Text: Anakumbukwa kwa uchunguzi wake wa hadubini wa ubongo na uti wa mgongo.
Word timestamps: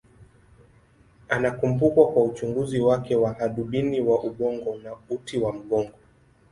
Anakumbukwa 1.29 2.07
kwa 2.11 2.23
uchunguzi 2.23 2.79
wake 2.79 3.15
wa 3.15 3.33
hadubini 3.33 4.01
wa 4.01 4.23
ubongo 4.23 4.75
na 4.83 4.93
uti 5.09 5.37
wa 5.37 5.53
mgongo. 5.53 5.93